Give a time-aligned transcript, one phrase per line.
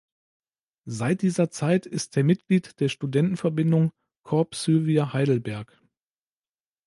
[0.89, 3.91] Seit dieser Zeit ist er Mitglied der Studentenverbindung
[4.23, 5.79] Corps Suevia Heidelberg.